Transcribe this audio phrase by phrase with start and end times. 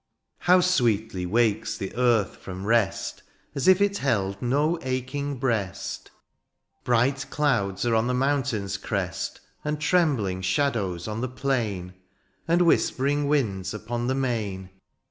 [0.39, 3.21] How sweetly wakes the earth from rest^
[3.53, 6.09] As if it held no aching breast;
[6.83, 11.93] Bright clouds are on the mountain's crest^ And trembling shadows on the plain.
[12.47, 14.71] And whispering winds upon the main.